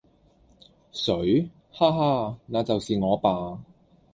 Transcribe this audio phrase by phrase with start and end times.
[0.91, 1.51] 誰？
[1.71, 2.39] 哈哈！
[2.47, 3.59] 那就是我吧！